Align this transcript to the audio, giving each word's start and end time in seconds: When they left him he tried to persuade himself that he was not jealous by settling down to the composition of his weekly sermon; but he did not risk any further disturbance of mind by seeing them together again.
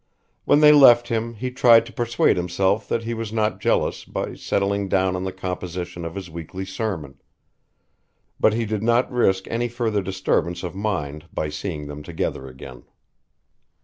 When 0.45 0.61
they 0.61 0.71
left 0.71 1.09
him 1.09 1.35
he 1.35 1.51
tried 1.51 1.85
to 1.85 1.93
persuade 1.93 2.35
himself 2.35 2.87
that 2.87 3.03
he 3.03 3.13
was 3.13 3.31
not 3.31 3.59
jealous 3.61 4.03
by 4.03 4.33
settling 4.33 4.89
down 4.89 5.13
to 5.13 5.19
the 5.19 5.31
composition 5.31 6.05
of 6.05 6.15
his 6.15 6.27
weekly 6.27 6.65
sermon; 6.65 7.21
but 8.39 8.53
he 8.53 8.65
did 8.65 8.81
not 8.81 9.11
risk 9.11 9.47
any 9.49 9.67
further 9.67 10.01
disturbance 10.01 10.63
of 10.63 10.73
mind 10.73 11.25
by 11.31 11.49
seeing 11.49 11.85
them 11.85 12.01
together 12.01 12.47
again. 12.47 12.85